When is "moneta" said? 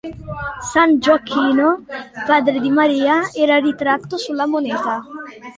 4.47-5.03